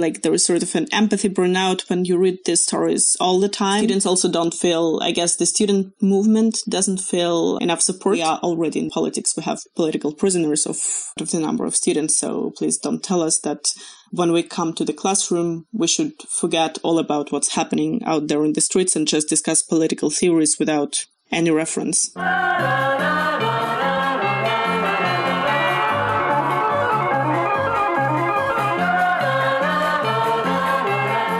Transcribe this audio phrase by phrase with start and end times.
[0.00, 3.48] like there is sort of an empathy burnout when you read these stories all the
[3.48, 3.80] time.
[3.80, 8.16] Students also don't feel, I guess the student movement doesn't feel enough support.
[8.16, 9.36] We are already in politics.
[9.36, 10.78] We have political prisoners of,
[11.20, 12.18] of the number of students.
[12.18, 13.72] So please don't tell us that
[14.10, 18.44] when we come to the classroom, we should forget all about what's happening out there
[18.44, 22.10] in the streets and just discuss political theories without any reference.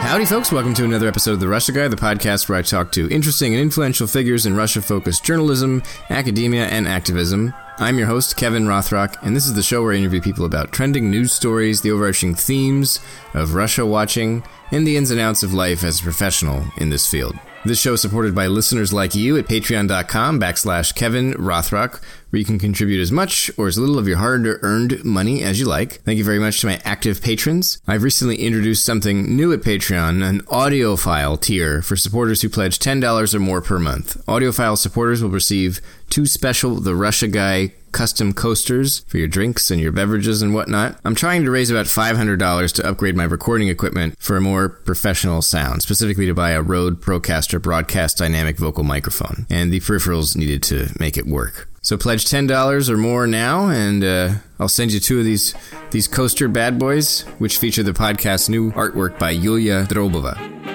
[0.08, 0.50] Howdy, folks.
[0.50, 3.52] Welcome to another episode of The Russia Guy, the podcast where I talk to interesting
[3.52, 7.52] and influential figures in Russia focused journalism, academia, and activism.
[7.76, 10.72] I'm your host, Kevin Rothrock, and this is the show where I interview people about
[10.72, 13.00] trending news stories, the overarching themes
[13.34, 14.42] of Russia watching,
[14.72, 17.38] and the ins and outs of life as a professional in this field.
[17.64, 22.00] This show is supported by listeners like you at patreon.com backslash Kevin Rothrock,
[22.30, 25.58] where you can contribute as much or as little of your hard earned money as
[25.58, 25.94] you like.
[26.02, 27.82] Thank you very much to my active patrons.
[27.88, 33.34] I've recently introduced something new at Patreon, an audiophile tier for supporters who pledge $10
[33.34, 34.24] or more per month.
[34.26, 39.80] Audiophile supporters will receive two special The Russia Guy custom coasters for your drinks and
[39.80, 40.98] your beverages and whatnot.
[41.04, 45.42] I'm trying to raise about $500 to upgrade my recording equipment for a more professional
[45.42, 50.62] sound, specifically to buy a Rode Procaster broadcast dynamic vocal microphone and the peripherals needed
[50.64, 51.68] to make it work.
[51.80, 55.54] So pledge ten dollars or more now, and uh, I'll send you two of these
[55.90, 60.67] these coaster bad boys, which feature the podcast's new artwork by Yulia Drobova.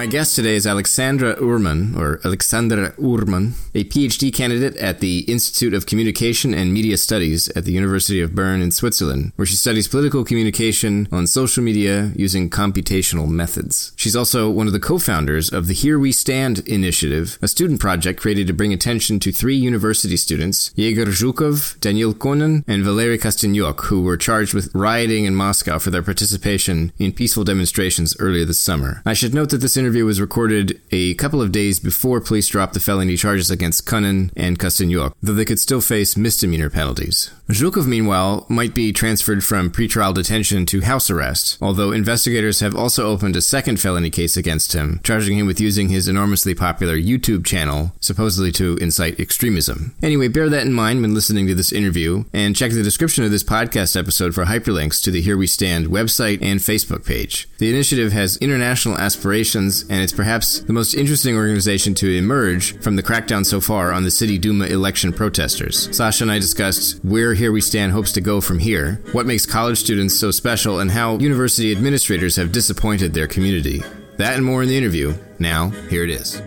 [0.00, 5.74] My guest today is Alexandra Urman, or Alexandra Urman, a PhD candidate at the Institute
[5.74, 9.88] of Communication and Media Studies at the University of Bern in Switzerland, where she studies
[9.88, 13.92] political communication on social media using computational methods.
[13.94, 18.18] She's also one of the co-founders of the Here We Stand initiative, a student project
[18.18, 23.84] created to bring attention to three university students, Yegor Zhukov, Daniil Konon, and Valery Kostenyok,
[23.84, 28.58] who were charged with rioting in Moscow for their participation in peaceful demonstrations earlier this
[28.58, 29.02] summer.
[29.04, 32.74] I should note that this interview was recorded a couple of days before police dropped
[32.74, 37.30] the felony charges against Konon and Kostenyok, though they could still face misdemeanor penalties.
[37.48, 43.08] Zhukov, meanwhile, might be transferred from pretrial detention to house arrest, although investigators have also
[43.08, 47.44] opened a second felony case against him, charging him with using his enormously popular YouTube
[47.44, 49.94] channel, supposedly to incite extremism.
[50.02, 53.32] Anyway, bear that in mind when listening to this interview, and check the description of
[53.32, 57.48] this podcast episode for hyperlinks to the Here We Stand website and Facebook page.
[57.58, 62.96] The initiative has international aspirations, and it's perhaps the most interesting organization to emerge from
[62.96, 65.94] the crackdown so far on the City Duma election protesters.
[65.96, 69.46] Sasha and I discussed where Here We Stand hopes to go from here, what makes
[69.46, 73.82] college students so special, and how university administrators have disappointed their community.
[74.18, 75.14] That and more in the interview.
[75.38, 76.42] Now, here it is.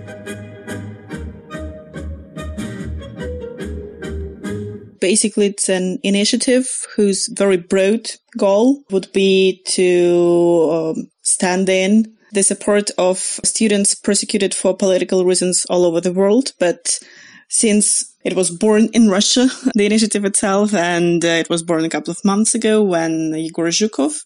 [5.00, 12.44] Basically, it's an initiative whose very broad goal would be to um, stand in the
[12.44, 16.52] support of students persecuted for political reasons all over the world.
[16.60, 17.00] But
[17.48, 21.90] since it was born in Russia, the initiative itself, and uh, it was born a
[21.90, 24.24] couple of months ago when Yegor Zhukov,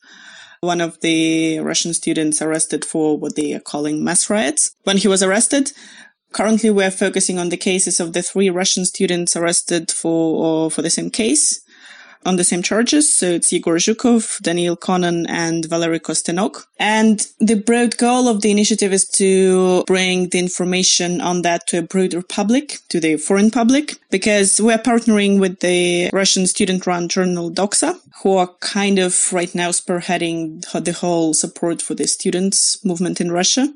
[0.61, 4.73] one of the Russian students arrested for what they are calling mass riots.
[4.83, 5.71] When he was arrested,
[6.31, 10.81] currently we are focusing on the cases of the three Russian students arrested for, for
[10.81, 11.61] the same case
[12.27, 13.11] on the same charges.
[13.11, 16.65] So it's Yegor Zhukov, Daniil Konon, and Valery Kostenyok.
[16.77, 21.79] And the broad goal of the initiative is to bring the information on that to
[21.79, 27.49] a broader public, to the foreign public, because we're partnering with the Russian student-run journal
[27.49, 33.21] Doxa, who are kind of right now spearheading the whole support for the students movement
[33.21, 33.73] in Russia.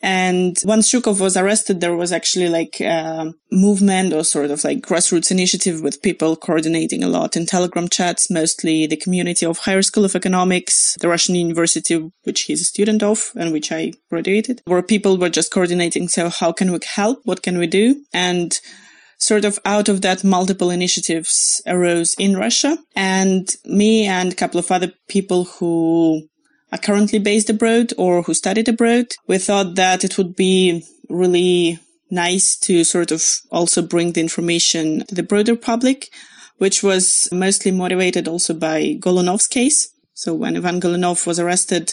[0.00, 4.80] And once Zhukov was arrested, there was actually like a movement or sort of like
[4.80, 9.82] grassroots initiative with people coordinating a lot in Telegram chats, mostly the community of Higher
[9.82, 14.62] School of Economics, the Russian university, which he's a student of and which I graduated,
[14.66, 16.08] where people were just coordinating.
[16.08, 17.20] So how can we help?
[17.24, 18.04] What can we do?
[18.12, 18.58] And
[19.18, 24.60] sort of out of that multiple initiatives arose in Russia and me and a couple
[24.60, 26.22] of other people who
[26.72, 31.78] are currently based abroad or who studied abroad, we thought that it would be really
[32.10, 36.08] nice to sort of also bring the information to the broader public,
[36.58, 39.90] which was mostly motivated also by Golunov's case.
[40.14, 41.92] So when Ivan Golunov was arrested,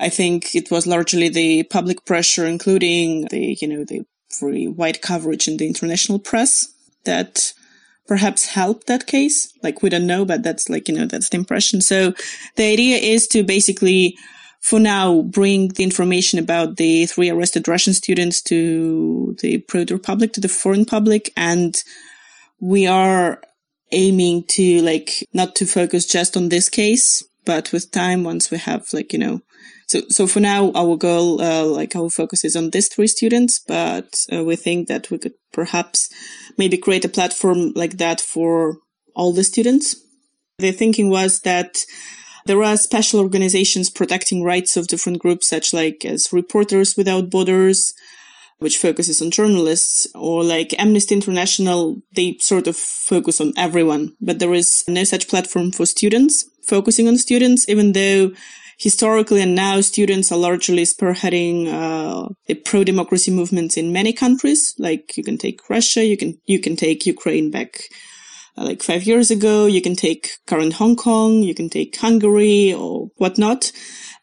[0.00, 4.04] I think it was largely the public pressure, including the, you know, the
[4.40, 6.68] very wide coverage in the international press
[7.04, 7.52] that
[8.06, 9.52] perhaps help that case.
[9.62, 11.80] Like we don't know, but that's like, you know, that's the impression.
[11.80, 12.14] So
[12.56, 14.16] the idea is to basically,
[14.60, 20.32] for now, bring the information about the three arrested Russian students to the broader public,
[20.34, 21.32] to the foreign public.
[21.36, 21.76] And
[22.60, 23.40] we are
[23.92, 28.58] aiming to like not to focus just on this case, but with time, once we
[28.58, 29.42] have like, you know,
[29.86, 33.60] so, so for now, our goal, uh, like our focus is on these three students,
[33.66, 36.08] but uh, we think that we could perhaps
[36.56, 38.78] maybe create a platform like that for
[39.14, 39.96] all the students.
[40.58, 41.84] The thinking was that
[42.46, 47.92] there are special organizations protecting rights of different groups, such like as Reporters Without Borders,
[48.58, 54.14] which focuses on journalists, or like Amnesty International, they sort of focus on everyone.
[54.20, 58.30] But there is no such platform for students focusing on students, even though
[58.78, 64.74] historically and now students are largely spearheading uh, the pro-democracy movements in many countries.
[64.78, 67.88] Like you can take Russia, you can you can take Ukraine back
[68.56, 72.72] uh, like five years ago, you can take current Hong Kong, you can take Hungary
[72.72, 73.72] or whatnot.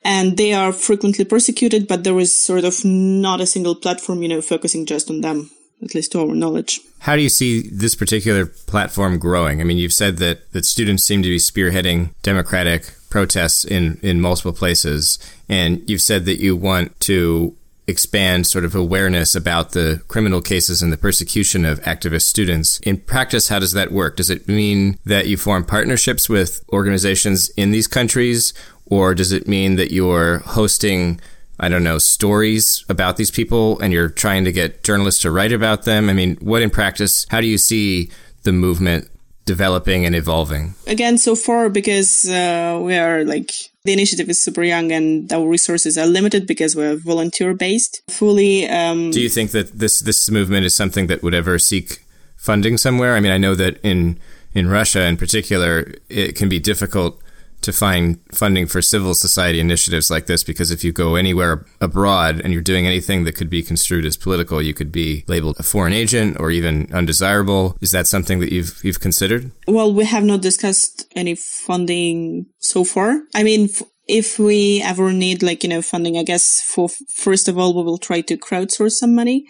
[0.04, 4.30] And they are frequently persecuted, but there is sort of not a single platform, you
[4.30, 5.52] know, focusing just on them
[5.84, 6.80] at least to our knowledge.
[7.00, 9.62] How do you see this particular platform growing?
[9.62, 14.20] I mean, you've said that, that students seem to be spearheading democratic protests in, in
[14.20, 15.20] multiple places.
[15.48, 17.56] And you've said that you want to
[17.88, 22.80] expand sort of awareness about the criminal cases and the persecution of activist students.
[22.80, 24.16] In practice, how does that work?
[24.16, 28.54] Does it mean that you form partnerships with organizations in these countries?
[28.86, 31.22] Or does it mean that you're hosting,
[31.60, 35.52] I don't know, stories about these people and you're trying to get journalists to write
[35.52, 36.10] about them?
[36.10, 38.10] I mean, what in practice, how do you see
[38.44, 39.11] the movement
[39.46, 40.76] developing and evolving?
[40.88, 43.52] Again, so far, because uh, we are like
[43.84, 48.68] the initiative is super young and our resources are limited because we're volunteer based fully.
[48.68, 52.06] Um, Do you think that this this movement is something that would ever seek
[52.38, 53.16] funding somewhere?
[53.16, 54.20] I mean, I know that in
[54.54, 57.22] in Russia, in particular, it can be difficult
[57.62, 62.42] to find funding for civil society initiatives like this because if you go anywhere abroad
[62.42, 65.64] and you're doing anything that could be construed as political, you could be labeled a
[65.64, 67.78] foreign agent or even undesirable.
[67.82, 69.52] Is that something that you've you've considered?
[69.68, 73.22] Well, we have not discussed any funding so far.
[73.36, 73.70] I mean,
[74.08, 77.84] if we ever need like you know funding, I guess for first of all we
[77.84, 79.46] will try to crowdsource some money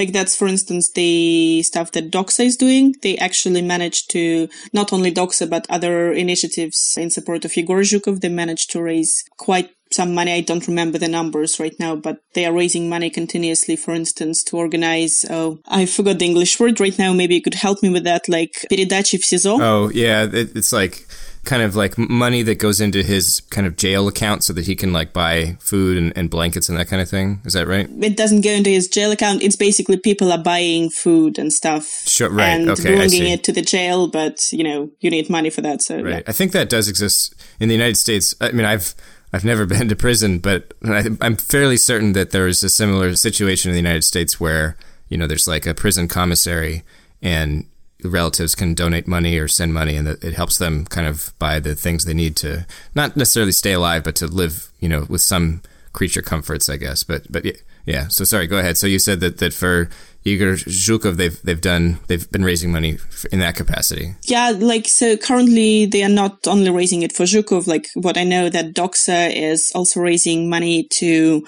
[0.00, 2.94] like that's, for instance, the stuff that Doxa is doing.
[3.02, 8.20] They actually managed to not only Doxa, but other initiatives in support of Yegor Zhukov.
[8.20, 10.32] They managed to raise quite some money.
[10.32, 14.42] I don't remember the numbers right now, but they are raising money continuously, for instance,
[14.44, 15.26] to organize.
[15.28, 17.12] Oh, I forgot the English word right now.
[17.12, 18.26] Maybe you could help me with that.
[18.26, 19.58] Like, передачи в СИЗО.
[19.60, 20.26] Oh, yeah.
[20.32, 21.06] It's like
[21.44, 24.76] kind of like money that goes into his kind of jail account so that he
[24.76, 27.40] can like buy food and, and, blankets and that kind of thing.
[27.44, 27.88] Is that right?
[28.02, 29.42] It doesn't go into his jail account.
[29.42, 31.86] It's basically people are buying food and stuff.
[32.06, 32.48] Sure, right.
[32.48, 35.80] And okay, bringing it to the jail, but you know, you need money for that.
[35.82, 36.16] So, right.
[36.16, 36.22] Yeah.
[36.26, 38.34] I think that does exist in the United States.
[38.40, 38.94] I mean, I've,
[39.32, 43.16] I've never been to prison, but I, I'm fairly certain that there is a similar
[43.16, 44.76] situation in the United States where,
[45.08, 46.84] you know, there's like a prison commissary
[47.22, 47.66] and
[48.04, 51.74] relatives can donate money or send money, and it helps them kind of buy the
[51.74, 55.62] things they need to not necessarily stay alive, but to live, you know, with some
[55.92, 57.04] creature comforts, I guess.
[57.04, 57.44] But but
[57.84, 58.08] yeah.
[58.08, 58.76] So sorry, go ahead.
[58.76, 59.88] So you said that that for
[60.22, 62.98] Yegor Zhukov, they've they've done they've been raising money
[63.32, 64.14] in that capacity.
[64.24, 67.66] Yeah, like so currently they are not only raising it for Zhukov.
[67.66, 71.46] Like what I know that Doxa is also raising money to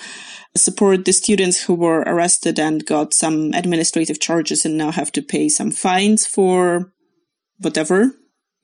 [0.56, 5.22] support the students who were arrested and got some administrative charges and now have to
[5.22, 6.92] pay some fines for
[7.58, 8.12] whatever.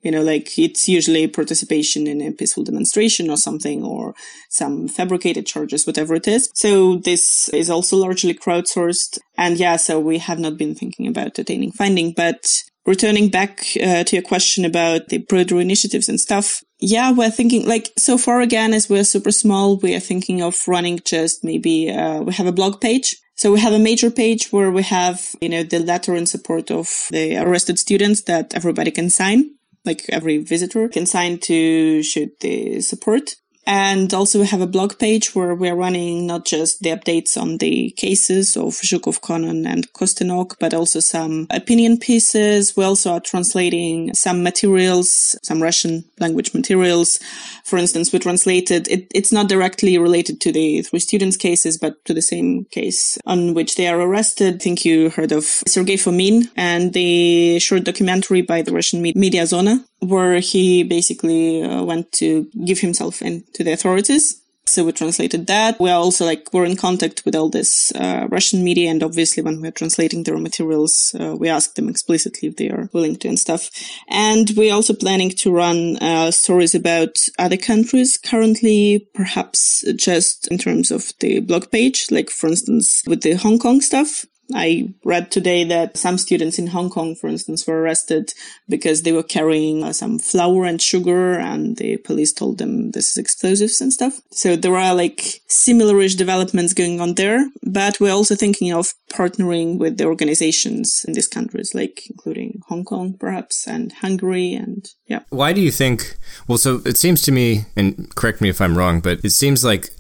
[0.02, 4.14] You know, like it's usually participation in a peaceful demonstration or something or
[4.48, 6.50] some fabricated charges, whatever it is.
[6.54, 9.18] So this is also largely crowdsourced.
[9.36, 14.04] And yeah, so we have not been thinking about attaining funding, but returning back uh,
[14.04, 18.40] to your question about the broader initiatives and stuff, yeah, we're thinking like so far
[18.40, 22.46] again, as we're super small, we are thinking of running just maybe, uh, we have
[22.46, 23.16] a blog page.
[23.34, 26.70] So we have a major page where we have, you know, the letter in support
[26.72, 29.50] of the arrested students that everybody can sign.
[29.88, 33.36] Like every visitor can sign to show the support.
[33.68, 37.58] And also we have a blog page where we're running not just the updates on
[37.58, 42.74] the cases of Zhukov, Konon and Kostenyok, but also some opinion pieces.
[42.78, 47.20] We also are translating some materials, some Russian language materials.
[47.62, 52.02] For instance, we translated, it, it's not directly related to the three students cases, but
[52.06, 54.54] to the same case on which they are arrested.
[54.54, 59.46] I think you heard of Sergei Fomin and the short documentary by the Russian media
[59.46, 64.40] Zona where he basically uh, went to give himself in to the authorities.
[64.68, 65.80] So we translated that.
[65.80, 68.90] We are also like, we're in contact with all this uh, Russian media.
[68.90, 72.90] And obviously when we're translating their materials, uh, we ask them explicitly if they are
[72.92, 73.70] willing to and stuff.
[74.08, 80.58] And we're also planning to run uh, stories about other countries currently, perhaps just in
[80.58, 85.30] terms of the blog page, like for instance, with the Hong Kong stuff I read
[85.30, 88.32] today that some students in Hong Kong, for instance, were arrested
[88.68, 93.10] because they were carrying uh, some flour and sugar and the police told them this
[93.10, 94.20] is explosives and stuff.
[94.30, 99.78] So there are like similarish developments going on there, but we're also thinking of partnering
[99.78, 104.54] with the organizations in these countries, like including Hong Kong, perhaps, and Hungary.
[104.54, 105.20] And yeah.
[105.28, 106.16] Why do you think?
[106.46, 109.64] Well, so it seems to me, and correct me if I'm wrong, but it seems
[109.64, 109.90] like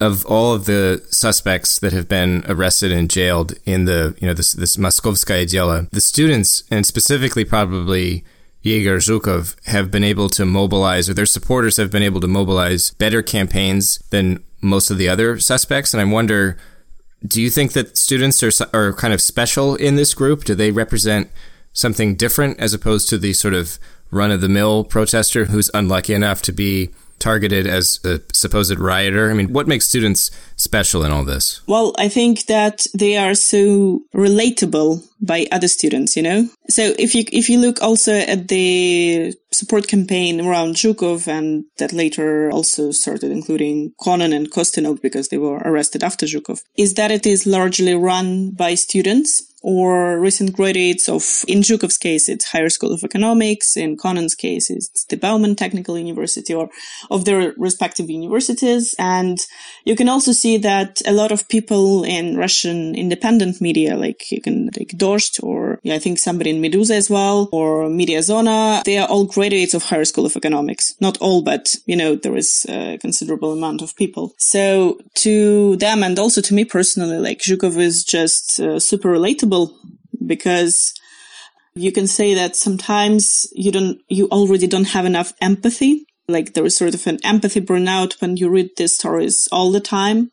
[0.00, 4.34] of all of the suspects that have been arrested and jailed in the you know
[4.34, 8.24] this this Moskovskaya Dela, the students and specifically probably
[8.62, 12.90] Yegor Zhukov have been able to mobilize, or their supporters have been able to mobilize
[12.92, 15.92] better campaigns than most of the other suspects.
[15.92, 16.56] And I wonder,
[17.26, 20.44] do you think that students are are kind of special in this group?
[20.44, 21.30] Do they represent
[21.72, 23.78] something different as opposed to the sort of
[24.10, 29.30] run of the mill protester who's unlucky enough to be targeted as a supposed rioter?
[29.30, 31.60] I mean, what makes students special in all this?
[31.66, 36.48] Well, I think that they are so relatable by other students, you know?
[36.68, 41.92] So if you, if you look also at the support campaign around Zhukov and that
[41.92, 47.10] later also started including Konon and Kostenyok because they were arrested after Zhukov, is that
[47.10, 52.68] it is largely run by students or recent graduates of, in Zhukov's case, it's Higher
[52.68, 53.78] School of Economics.
[53.78, 56.68] In Konon's case, it's the Bauman Technical University or
[57.10, 58.94] of their respective universities.
[58.98, 59.38] And
[59.86, 64.42] you can also see that a lot of people in Russian independent media, like you
[64.42, 68.82] can take Dozhd or yeah, I think somebody in Medusa as well or Media Zona,
[68.84, 70.94] they are all graduates of Higher School of Economics.
[71.00, 74.34] Not all, but you know, there is a considerable amount of people.
[74.36, 79.53] So to them and also to me personally, like Zhukov is just uh, super relatable
[80.24, 80.94] because
[81.74, 86.06] you can say that sometimes you don't, you already don't have enough empathy.
[86.28, 89.80] Like there is sort of an empathy burnout when you read these stories all the
[89.80, 90.30] time.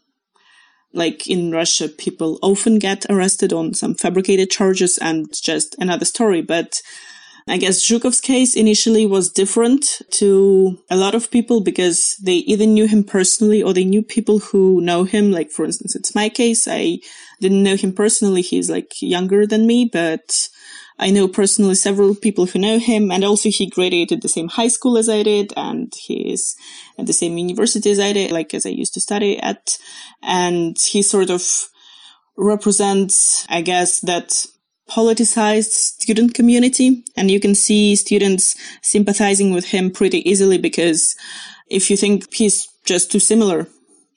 [0.94, 6.42] Like in Russia, people often get arrested on some fabricated charges and just another story.
[6.42, 6.82] But
[7.48, 12.66] I guess Zhukov's case initially was different to a lot of people because they either
[12.66, 15.32] knew him personally or they knew people who know him.
[15.32, 16.68] Like, for instance, it's my case.
[16.70, 17.00] I
[17.40, 18.42] didn't know him personally.
[18.42, 20.50] He's like younger than me, but
[21.00, 23.12] I know personally several people who know him.
[23.12, 25.52] And also he graduated the same high school as I did.
[25.58, 26.56] And he is
[27.00, 29.80] at the same university as I did, like as I used to study at.
[30.22, 31.70] And he sort of
[32.38, 34.46] represents, I guess, that
[34.92, 37.04] politicized student community.
[37.16, 41.16] And you can see students sympathizing with him pretty easily because
[41.70, 43.68] if you think he's just too similar,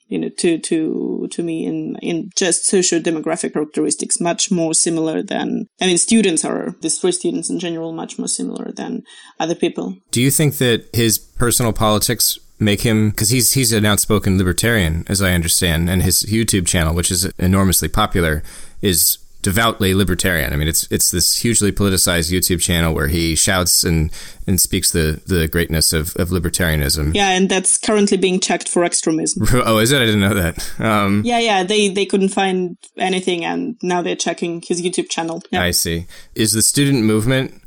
[0.07, 5.23] you know, to, to, to me in, in just social demographic characteristics, much more similar
[5.23, 9.03] than, I mean, students are, the three students in general, much more similar than
[9.39, 9.97] other people.
[10.11, 15.03] Do you think that his personal politics make him because he's he's an outspoken libertarian
[15.09, 18.43] as I understand and his YouTube channel which is enormously popular
[18.81, 20.51] is devoutly libertarian.
[20.53, 24.11] I mean, it's it's this hugely politicized YouTube channel where he shouts and,
[24.47, 27.13] and speaks the, the greatness of, of libertarianism.
[27.13, 29.45] Yeah, and that's currently being checked for extremism.
[29.53, 30.01] oh, is it?
[30.01, 30.79] I didn't know that.
[30.79, 35.43] Um, yeah, yeah, they they couldn't find anything, and now they're checking his YouTube channel.
[35.51, 35.61] Yeah.
[35.61, 36.07] I see.
[36.33, 37.61] Is the student movement?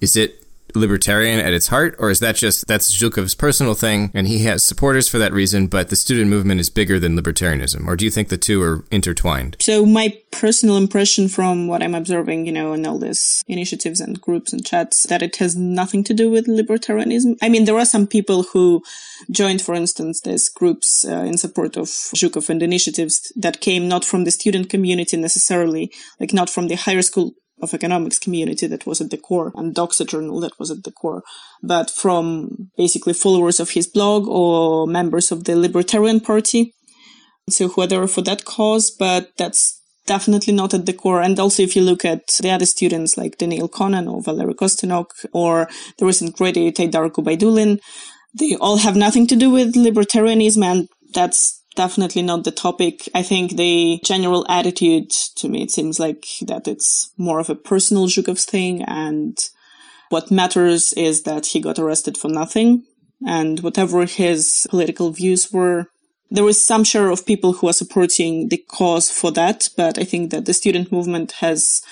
[0.00, 0.41] Is it
[0.74, 4.64] libertarian at its heart, or is that just that's Zhukov's personal thing and he has
[4.64, 7.86] supporters for that reason, but the student movement is bigger than libertarianism?
[7.86, 9.56] Or do you think the two are intertwined?
[9.60, 14.20] So my personal impression from what I'm observing, you know, in all these initiatives and
[14.20, 17.36] groups and chats, that it has nothing to do with libertarianism.
[17.42, 18.82] I mean, there are some people who
[19.30, 24.04] joined, for instance, these groups uh, in support of Zhukov and initiatives that came not
[24.04, 28.86] from the student community necessarily, like not from the higher school of economics community that
[28.86, 31.22] was at the core and Doxa journal that was at the core,
[31.62, 36.74] but from basically followers of his blog or members of the Libertarian Party.
[37.48, 41.20] So whether for that cause, but that's definitely not at the core.
[41.20, 45.06] And also, if you look at the other students like Daniil Konon or Valery Kostenyok
[45.32, 47.78] or the recent graduate Aidar Gubaidulin,
[48.38, 50.64] they all have nothing to do with libertarianism.
[50.64, 53.08] And that's definitely not the topic.
[53.14, 57.54] I think the general attitude to me, it seems like that it's more of a
[57.54, 58.82] personal Zhukov's thing.
[58.82, 59.38] And
[60.10, 62.84] what matters is that he got arrested for nothing.
[63.26, 65.86] And whatever his political views were,
[66.30, 69.68] there was some share of people who are supporting the cause for that.
[69.76, 71.82] But I think that the student movement has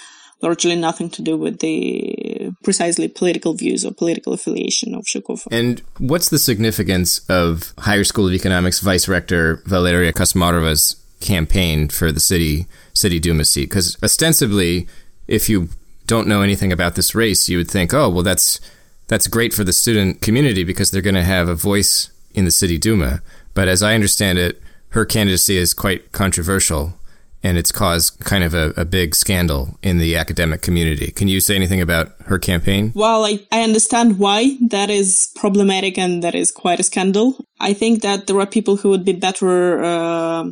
[0.43, 5.47] largely nothing to do with the precisely political views or political affiliation of Zhukov.
[5.51, 12.11] And what's the significance of Higher School of Economics Vice Rector Valeria Kosmarova's campaign for
[12.11, 13.69] the city city Duma seat?
[13.69, 14.89] Because ostensibly,
[15.29, 15.69] if you
[16.07, 18.61] don't know anything about this race, you would think, oh, well, that's
[19.09, 22.51] that's great for the student community because they're going to have a voice in the
[22.51, 23.21] city Duma.
[23.55, 26.95] But as I understand it, her candidacy is quite controversial
[27.43, 31.11] and it's caused kind of a, a, big scandal in the academic community.
[31.11, 32.93] Can you say anything about her campaign?
[32.95, 37.45] Well, I, I understand why that is problematic and that is quite a scandal.
[37.59, 40.51] I think that there are people who would be better, uh,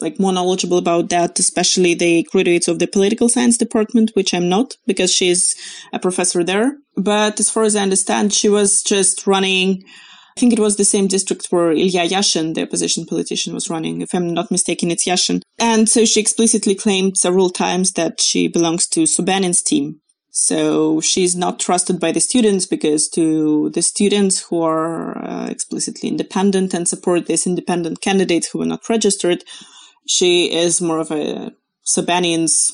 [0.00, 4.48] like more knowledgeable about that, especially the graduates of the political science department, which I'm
[4.48, 5.54] not because she's
[5.92, 6.76] a professor there.
[6.96, 9.84] But as far as I understand, she was just running
[10.36, 14.02] I think it was the same district where Ilya Yashin, the opposition politician, was running.
[14.02, 15.42] If I'm not mistaken, it's Yashin.
[15.60, 20.00] And so she explicitly claimed several times that she belongs to Sobyanin's team.
[20.30, 26.08] So she's not trusted by the students because to the students who are uh, explicitly
[26.08, 29.44] independent and support this independent candidate who are not registered,
[30.08, 31.52] she is more of a
[31.86, 32.72] Sobyanin's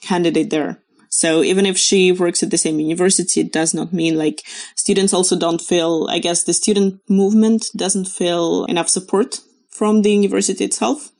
[0.00, 0.82] candidate there.
[1.12, 4.42] So even if she works at the same university, it does not mean like
[4.76, 10.10] students also don't feel, I guess the student movement doesn't feel enough support from the
[10.10, 11.10] university itself.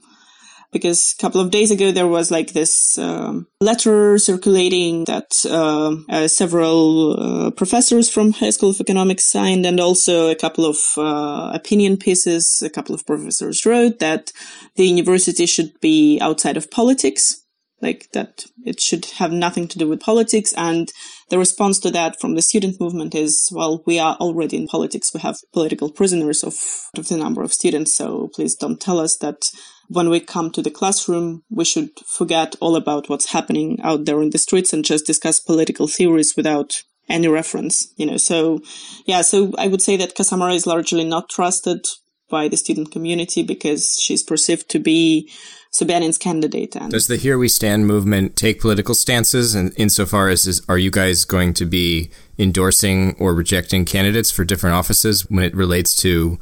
[0.73, 5.97] Because a couple of days ago there was like this um, letter circulating that uh,
[6.09, 10.79] uh, several uh, professors from High School of Economics signed, and also a couple of
[10.97, 12.63] uh, opinion pieces.
[12.65, 14.33] A couple of professors wrote that
[14.77, 17.42] the university should be outside of politics
[17.83, 20.55] like that it should have nothing to do with politics.
[20.57, 20.91] And
[21.29, 25.13] the response to that from the student movement is, well, we are already in politics.
[25.13, 26.55] We have political prisoners of,
[26.97, 27.95] of the number of students.
[27.95, 29.51] So please don't tell us that
[29.89, 34.23] when we come to the classroom, we should forget all about what's happening out there
[34.23, 38.17] in the streets and just discuss political theories without any reference, you know.
[38.17, 38.61] So,
[39.07, 41.85] yeah, so I would say that Kasamara is largely not trusted
[42.33, 45.31] by the student community because she's perceived to be
[45.71, 46.75] Sobyanin's candidate.
[46.75, 49.55] And Does the Here We Stand movement take political stances?
[49.55, 54.45] And insofar as is, are you guys going to be endorsing or rejecting candidates for
[54.45, 56.39] different offices when it relates to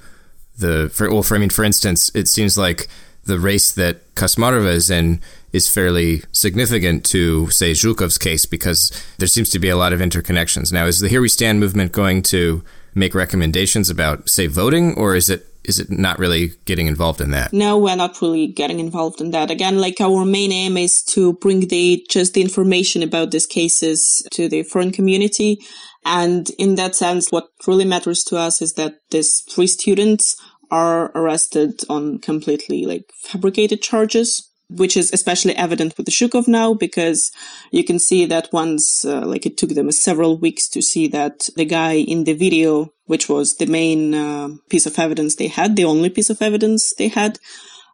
[0.59, 2.88] the, for, well, for, I mean, for instance, it seems like
[3.25, 5.20] the race that Kasmarova is in
[5.52, 10.00] is fairly significant to, say, Zhukov's case because there seems to be a lot of
[10.00, 10.73] interconnections.
[10.73, 12.62] Now, is the Here We Stand movement going to
[12.94, 17.31] make recommendations about, say, voting, or is it is it not really getting involved in
[17.33, 17.53] that?
[17.53, 19.51] No, we're not really getting involved in that.
[19.51, 24.27] Again, like our main aim is to bring the just the information about these cases
[24.33, 25.59] to the foreign community.
[26.05, 30.37] And in that sense, what really matters to us is that these three students
[30.70, 36.75] are arrested on completely like fabricated charges which is especially evident with the Zhukov now
[36.75, 37.33] because
[37.73, 41.49] you can see that once, uh, like it took them several weeks to see that
[41.57, 45.75] the guy in the video, which was the main uh, piece of evidence they had,
[45.75, 47.40] the only piece of evidence they had,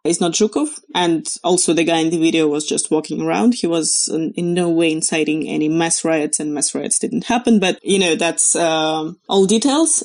[0.07, 0.79] is not Zhukov.
[0.95, 3.53] And also the guy in the video was just walking around.
[3.53, 7.59] He was in, in no way inciting any mass riots and mass riots didn't happen.
[7.59, 10.03] But, you know, that's um, all details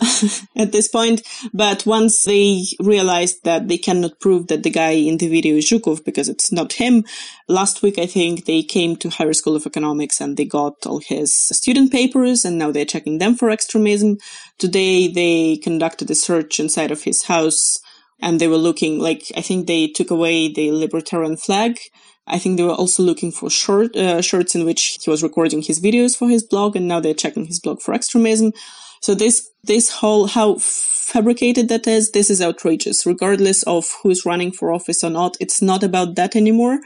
[0.56, 1.22] at this point.
[1.52, 5.68] But once they realized that they cannot prove that the guy in the video is
[5.68, 7.04] Zhukov because it's not him,
[7.48, 11.00] last week, I think they came to Higher School of Economics and they got all
[11.00, 14.18] his student papers and now they're checking them for extremism.
[14.58, 17.81] Today they conducted a search inside of his house
[18.22, 21.78] and they were looking like I think they took away the libertarian flag.
[22.26, 25.60] I think they were also looking for short uh, shirts in which he was recording
[25.60, 28.52] his videos for his blog, and now they're checking his blog for extremism.
[29.00, 33.04] So this this whole how fabricated that is, this is outrageous.
[33.04, 36.78] Regardless of who's running for office or not, it's not about that anymore.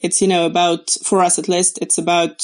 [0.00, 2.40] It's you know about for us at least, it's about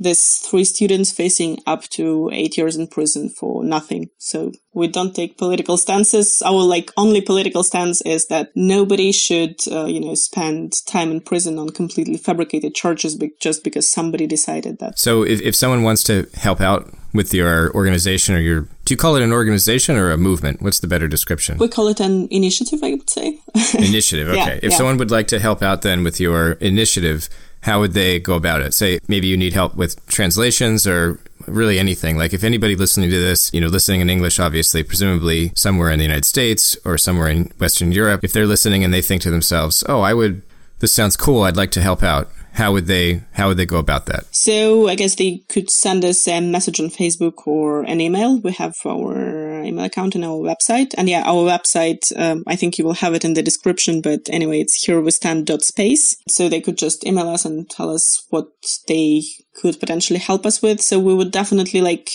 [0.00, 4.08] there's three students facing up to eight years in prison for nothing.
[4.16, 6.42] So we don't take political stances.
[6.42, 11.20] Our like only political stance is that nobody should, uh, you know, spend time in
[11.20, 14.98] prison on completely fabricated charges be- just because somebody decided that.
[14.98, 18.96] So if, if someone wants to help out with your organization or your, do you
[18.96, 20.62] call it an organization or a movement?
[20.62, 21.58] What's the better description?
[21.58, 23.38] We call it an initiative, I would say.
[23.74, 24.28] initiative.
[24.30, 24.36] Okay.
[24.38, 24.76] Yeah, if yeah.
[24.76, 27.28] someone would like to help out then with your initiative,
[27.62, 28.74] how would they go about it?
[28.74, 32.16] Say maybe you need help with translations or really anything.
[32.16, 35.98] Like if anybody listening to this, you know, listening in English, obviously, presumably somewhere in
[35.98, 39.30] the United States or somewhere in Western Europe, if they're listening and they think to
[39.30, 40.42] themselves, oh, I would,
[40.78, 41.42] this sounds cool.
[41.42, 42.30] I'd like to help out.
[42.54, 44.34] How would they, how would they go about that?
[44.34, 48.40] So I guess they could send us a message on Facebook or an email.
[48.40, 50.94] We have our email account on our website.
[50.96, 54.28] And yeah, our website, um, I think you will have it in the description, but
[54.30, 56.16] anyway, it's here stand space.
[56.28, 58.48] So they could just email us and tell us what
[58.88, 59.22] they
[59.54, 60.80] could potentially help us with.
[60.80, 62.10] So we would definitely like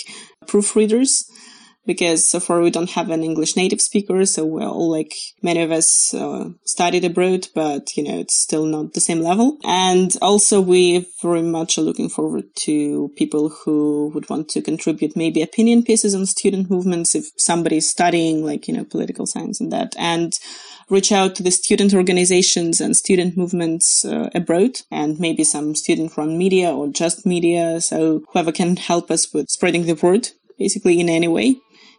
[0.45, 1.25] proofreaders
[1.85, 4.25] because so far we don't have an English native speaker.
[4.25, 8.65] So we're all like many of us uh, studied abroad, but you know, it's still
[8.65, 9.57] not the same level.
[9.63, 15.15] And also we very much are looking forward to people who would want to contribute
[15.15, 19.71] maybe opinion pieces on student movements if somebody's studying like, you know, political science and
[19.71, 19.95] that.
[19.97, 20.33] And
[20.89, 26.15] reach out to the student organizations and student movements uh, abroad and maybe some student
[26.17, 27.81] run media or just media.
[27.81, 31.57] So whoever can help us with spreading the word basically in any way.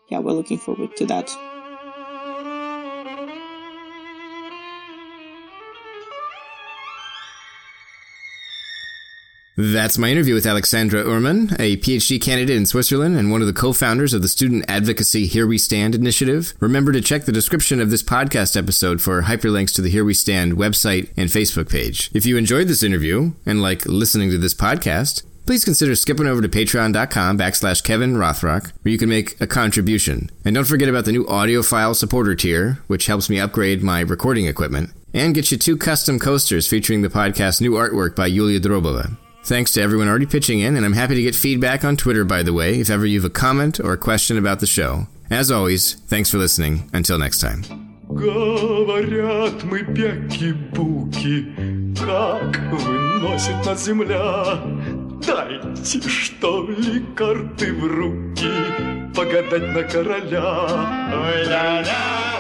[0.09, 1.35] Yeah, we're looking forward to that.
[9.59, 13.55] That's my interview with Alexandra Urman, a PhD candidate in Switzerland and one of the
[13.55, 16.53] co-founders of the student advocacy Here We Stand initiative.
[16.61, 20.13] Remember to check the description of this podcast episode for hyperlinks to the Here We
[20.13, 22.11] Stand website and Facebook page.
[22.13, 26.43] If you enjoyed this interview and like listening to this podcast, please consider skipping over
[26.43, 30.29] to patreon.com backslash Kevin Rothrock, where you can make a contribution.
[30.45, 34.47] And don't forget about the new audiophile supporter tier, which helps me upgrade my recording
[34.47, 39.17] equipment, and get you two custom coasters featuring the podcast's new artwork by Yulia Drobova.
[39.45, 42.43] Thanks to everyone already pitching in, and I'm happy to get feedback on Twitter, by
[42.43, 45.07] the way, if ever you have a comment or a question about the show.
[45.31, 46.91] As always, thanks for listening.
[46.93, 47.63] Until next time.
[48.09, 51.47] Говорят мы бяки-буки,
[51.99, 54.61] как выносит нас земля.
[55.25, 58.53] Дайте, что ли, карты в руки,
[59.15, 60.67] погадать на короля.
[61.13, 62.36] Ой-ля-ля!